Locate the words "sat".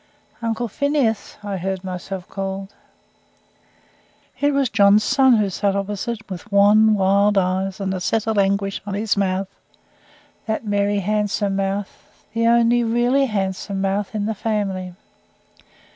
5.51-5.75